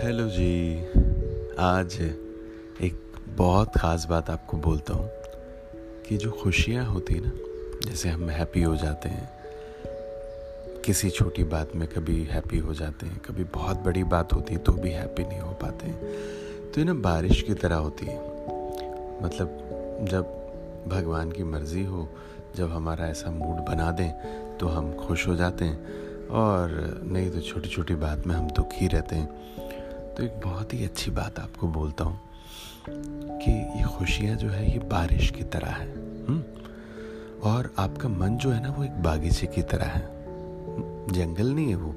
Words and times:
Hello 0.00 0.26
जी। 0.28 0.78
आज 1.58 1.96
एक 2.80 3.00
बहुत 3.36 3.76
ख़ास 3.76 4.06
बात 4.10 4.30
आपको 4.30 4.56
बोलता 4.56 4.94
हूँ 4.94 5.08
कि 6.06 6.16
जो 6.16 6.30
खुशियाँ 6.32 6.84
होती 6.84 7.14
हैं 7.14 7.22
ना, 7.24 7.32
जैसे 7.84 8.08
हम 8.08 8.30
हैप्पी 8.30 8.62
हो 8.62 8.76
जाते 8.76 9.08
हैं, 9.08 9.28
किसी 10.84 11.10
छोटी 11.10 11.44
बात 11.44 11.74
में 11.76 11.86
कभी 11.88 12.22
हैप्पी 12.24 12.58
हो 12.58 12.74
जाते 12.74 13.06
हैं, 13.06 13.18
कभी 13.18 13.44
बहुत 13.44 13.76
बड़ी 13.76 14.04
बात 14.04 14.32
होती 14.32 14.54
है 14.54 14.60
तो 14.60 14.72
भी 14.72 14.90
हैप्पी 14.90 15.22
नहीं 15.22 15.40
हो 15.40 15.52
पाते 15.52 15.86
हैं। 15.86 16.70
तो 16.72 16.80
ये 16.80 16.84
ना 16.84 16.94
बारिश 17.00 17.42
की 17.42 17.54
तरह 17.54 17.76
होती 17.76 18.06
है। 18.06 18.18
मतलब 19.22 20.06
जब 20.10 20.22
भगवान 20.88 21.32
की 21.32 21.42
मर्ज़ी 21.42 21.84
हो, 21.84 22.08
जब 22.56 22.72
हमारा 22.72 23.08
ऐसा 23.08 23.30
मूड 23.30 23.64
बना 23.66 23.90
दें 23.90 24.10
तो 24.58 24.68
हम 24.68 24.92
खुश 24.96 25.28
हो 25.28 25.36
जाते 25.36 25.64
हैं 25.64 26.28
और 26.28 27.00
नहीं 27.04 27.30
तो 27.30 27.40
छोटी 27.40 27.68
छोटी 27.68 27.94
बात 27.94 28.26
में 28.26 28.34
हम 28.34 28.50
दुखी 28.50 28.86
रहते 28.86 29.16
हैं। 29.16 29.68
तो 30.20 30.26
एक 30.26 30.40
बहुत 30.44 30.72
ही 30.74 30.84
अच्छी 30.84 31.10
बात 31.10 31.38
आपको 31.38 31.66
बोलता 31.66 32.04
हूँ 32.04 32.20
कि 33.40 33.50
ये 33.50 33.84
खुशियाँ 33.98 34.36
जो 34.36 34.48
है, 34.48 34.72
ये 34.72 34.78
बारिश 34.78 35.30
की 35.30 35.44
तरह 35.44 35.70
है 35.70 35.86
हम्म? 36.26 36.42
और 37.40 37.72
आपका 37.78 38.08
मन 38.08 38.36
जो 38.36 38.50
है 38.50 38.62
ना, 38.62 38.70
वो 38.70 38.84
एक 38.84 39.02
बागीचे 39.02 39.46
की 39.46 39.62
तरह 39.62 39.86
है 39.86 40.02
जंगल 41.12 41.46
नहीं 41.46 41.68
है 41.68 41.74
वो, 41.74 41.94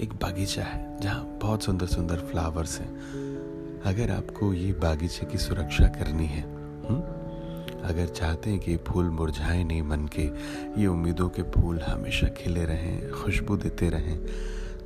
एक 0.00 0.12
बागीचा 0.12 0.62
है, 0.62 1.00
जहाँ 1.00 1.38
बहुत 1.42 1.62
सुंदर 1.62 1.86
सुंदर 1.86 2.16
फ्लावर्स 2.16 2.78
हैं 2.80 3.82
अगर 3.82 4.10
आपको 4.10 4.54
ये 4.54 4.72
बागीचे 4.72 5.26
की 5.26 5.38
सुरक्षा 5.38 5.88
करनी 5.88 6.26
है 6.26 6.42
हुँ? 6.42 6.88
हम्म? 6.88 7.88
अगर 7.88 8.06
चाहते 8.06 8.50
हैं 8.50 8.60
कि 8.60 8.76
फूल 8.76 9.10
मुरझाए 9.10 9.64
नहीं 9.64 9.82
मन 9.82 10.08
के, 10.18 10.30
ये 10.80 10.86
उम्मीदों 10.86 11.28
के 11.28 11.42
फूल 11.42 11.80
हमेशा 11.80 12.28
खिले 12.28 12.64
रहें, 12.64 13.10
खुशबू 13.10 13.56
देते 13.56 13.88
रहें 13.88 14.18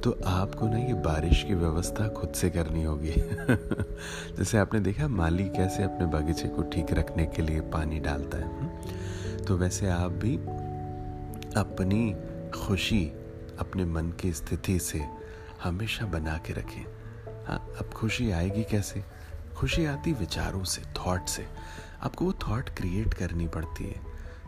तो 0.05 0.19
आपको 0.27 0.67
ना 0.69 0.79
ये 0.79 0.95
बारिश 0.95 1.43
की 1.43 1.55
व्यवस्था 1.55 2.09
खुद 2.09 2.33
से 2.33 2.51
करनी 2.51 2.83
होगी। 2.85 3.11
जैसे 4.37 4.59
आपने 4.59 4.81
देखा, 4.81 5.09
माली 5.09 5.45
कैसे 5.45 5.83
अपने 5.83 6.07
बगीचे 6.07 6.49
को 6.49 6.63
ठीक 6.63 6.93
रखने 6.93 7.27
के 7.27 7.43
लिए 7.43 7.61
पानी 7.61 8.01
डालता 8.01 8.39
है 8.39 8.45
हम्म? 8.45 8.69
तो 9.45 9.57
वैसे 9.57 9.89
आप 9.89 10.11
भी 10.11 10.37
अपनी 11.61 12.17
खुशी, 12.55 13.05
अपने 13.59 13.85
मन 13.85 14.11
की 14.11 14.33
स्थिति 14.33 14.79
से 14.79 15.05
हमेशा 15.63 16.07
बना 16.07 16.37
के 16.37 16.53
रखें। 16.53 16.85
हाँ 17.47 17.75
अब 17.79 17.91
खुशी 17.95 18.31
आएगी 18.31 18.65
कैसे? 18.65 19.05
खुशी 19.57 19.85
आती 19.85 20.13
विचारों 20.13 20.65
से 20.65 20.83
थॉट 20.83 21.27
से। 21.27 21.47
आपको 22.03 22.25
वो 22.25 22.33
थॉट 22.33 22.69
क्रिएट 22.69 23.15
करनी 23.15 23.49
पड़ती 23.49 23.85
है। 23.85 24.01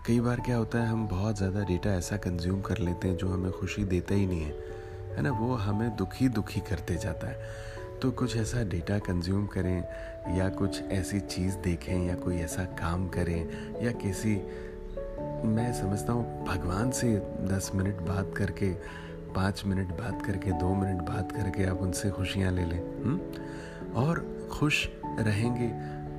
कई 0.07 0.21
बार 0.21 0.41
क्या 0.41 0.57
होता 0.57 0.79
है, 0.79 0.89
हम 0.89 1.09
बहुत 1.09 1.37
ज़्यादा 1.37 1.61
डेटा 1.61 1.91
ऐसा 1.91 2.17
कंज्यूम 2.17 2.61
कर 2.61 2.79
लेते 2.79 3.09
हैं 3.09 3.17
जो 3.17 3.29
हमें 3.29 3.53
खुशी 3.53 3.85
देता 3.85 4.15
ही 4.15 4.27
नहीं 4.27 4.41
है। 4.41 4.80
है 5.17 5.23
ना, 5.23 5.31
वो 5.31 5.55
हमें 5.55 5.97
दुखी 5.97 6.29
दुखी 6.29 6.61
करते 6.61 6.97
जाता 6.97 7.27
है 7.27 7.71
तो 8.03 8.11
कुछ 8.11 8.37
ऐसा 8.37 8.63
डेटा 8.65 8.99
कंज्यूम 8.99 9.47
करें, 9.47 9.85
या 10.37 10.49
कुछ 10.49 10.83
ऐसी 10.83 11.21
चीज़ 11.21 11.57
देखें, 11.57 12.07
या 12.07 12.15
कोई 12.15 12.37
ऐसा 12.37 12.65
काम 12.65 13.09
करें, 13.09 13.41
या 13.83 13.93
किसी, 13.93 14.35
मैं 15.49 15.73
समझता 15.73 16.13
हूँ, 16.13 16.47
भगवान 16.47 16.91
से 16.91 17.17
दस 17.41 17.71
मिनट 17.75 17.97
बात 17.97 18.33
करके, 18.37 18.71
पाँच 19.35 19.63
मिनट 19.67 19.89
बात 19.89 20.27
करके, 20.27 20.53
दो 20.53 20.75
मिनट 20.75 21.03
बात 21.03 21.33
करके 21.33 21.65
आप 21.65 21.79
उनसे 21.79 22.11
खुशियाँ 22.11 22.53
ले 22.53 22.65
लें? 22.65 23.05
हम्म? 23.05 23.95
और 23.95 24.49
खुश 24.53 24.89
रहेंगे 25.19 25.69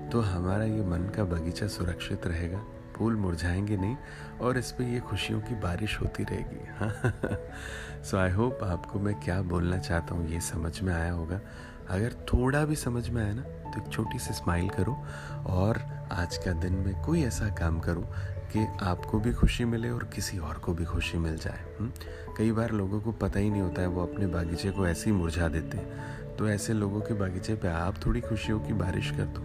तो 0.09 0.21
हमारा 0.21 0.63
ये 0.63 0.81
मन 0.81 1.11
का 1.15 1.23
बगीचा 1.23 1.67
सुरक्षित 1.67 2.27
रहेगा 2.27 2.63
फूल 3.01 3.15
मुरझाएँगे 3.15 3.77
नहीं, 3.77 3.95
और 4.41 4.57
इस 4.57 4.71
पर 4.71 4.83
ये 4.83 4.99
खुशियों 4.99 5.39
की 5.41 5.55
बारिश 5.55 6.01
होती 6.01 6.23
रहेगी। 6.23 8.03
सो 8.03 8.17
आई 8.17 8.31
होप 8.31 8.63
आपको 8.63 8.99
मैं 8.99 9.13
क्या 9.15 9.41
बोलना 9.41 9.77
चाहता 9.77 10.15
हूँ, 10.15 10.27
ये 10.29 10.41
समझ 10.41 10.81
में 10.81 10.93
आया 10.93 11.11
होगा। 11.11 11.39
अगर 11.89 12.13
थोड़ा 12.13 12.65
भी 12.65 12.75
समझ 12.75 13.09
में 13.09 13.23
आया 13.23 13.33
ना 13.33 13.41
तो 13.41 13.81
एक 13.81 13.91
छोटी 13.91 14.19
सी 14.19 14.33
स्माइल 14.33 14.69
करो, 14.69 15.03
और 15.47 15.81
आज 16.11 16.37
का 16.37 16.51
दिन 16.51 16.73
में 16.73 17.01
कोई 17.01 17.23
ऐसा 17.23 17.49
काम 17.49 17.79
करो 17.79 18.01
कि 18.53 18.67
आपको 18.81 19.19
भी 19.19 19.33
खुशी 19.33 19.65
मिले 19.65 19.89
और 19.89 20.03
किसी 20.03 20.37
और 20.37 20.57
को 20.57 20.73
भी 20.73 20.85
खुशी 20.85 21.17
मिल 21.17 21.37
जाए। 21.37 21.75
हम्म? 21.79 21.91
कई 22.37 22.51
बार 22.51 22.71
लोगों 22.71 23.01
को 23.01 23.11
पता 23.11 23.39
ही 23.39 23.49
नहीं 23.49 23.61
होता 23.61 23.81
है, 23.81 23.87
वो 23.87 24.03
अपने 24.03 24.27
बागीचे 24.27 24.71
को 24.71 24.87
ऐसे 24.87 25.09
ही 25.09 25.15
मुरझा 25.15 25.47
देते 25.47 25.77
हैं। 25.77 26.35
तो 26.35 26.49
ऐसे 26.49 26.73
लोगों 26.73 27.01
के 27.01 27.13
बागीचे 27.13 27.55
पे 27.55 27.67
आप 27.67 28.05
थोड़ी 28.05 28.21
खुशियों 28.21 28.59
की 28.59 28.73
बारिश 28.73 29.11
कर 29.11 29.25
दो। 29.25 29.41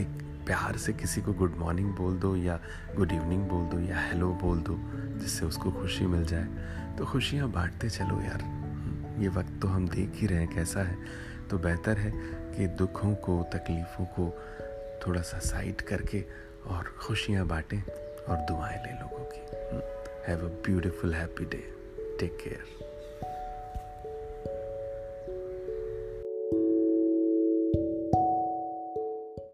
एक 0.00 0.31
प्यार 0.46 0.76
से 0.76 0.92
किसी 0.92 1.20
को 1.20 1.32
गुड 1.32 1.56
मॉर्निंग 1.56 1.94
बोल 1.94 2.18
दो 2.18 2.36
या 2.36 2.60
गुड 2.96 3.12
इवनिंग 3.12 3.48
बोल 3.48 3.64
दो 3.64 3.78
या 3.78 4.00
हेलो 4.00 4.28
बोल 4.28 4.58
दो, 4.58 4.76
जिससे 5.18 5.46
उसको 5.46 5.72
खुशी 5.72 6.06
मिल 6.06 6.24
जाए। 6.24 6.44
तो 6.98 7.06
खुशियाँ 7.06 7.50
बांटते 7.50 7.90
चलो 7.90 8.20
यार। 8.20 8.62
ये 9.22 9.28
वक्त 9.28 9.58
तो 9.62 9.68
हम 9.68 9.88
देख 9.88 10.12
ही 10.14 10.26
रहे 10.26 10.38
हैं 10.38 10.54
कैसा 10.54 10.80
है। 10.80 10.98
तो 11.50 11.58
बेहतर 11.58 11.98
है 11.98 12.10
कि 12.56 12.66
दुखों 12.66 13.14
को, 13.14 13.42
तकलीफ़ों 13.42 14.04
को 14.04 14.38
थोड़ा 15.06 15.22
सा 15.22 15.38
साइड 15.38 15.80
करके 15.80 16.24
और 16.66 16.84
खुशियाँ 17.00 17.46
बांटें 17.46 17.82
और 18.28 18.36
दुआएँ 18.36 18.76
लें 18.76 19.00
लोगों 19.00 19.24
की। 19.24 19.40
Have 20.30 20.38
a 20.38 20.62
beautiful 20.66 21.14
happy 21.14 21.44
day 21.44 21.74
take 22.20 22.38
care 22.44 22.81